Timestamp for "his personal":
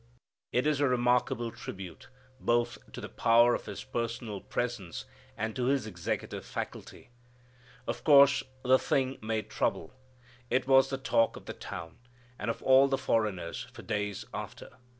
3.67-4.41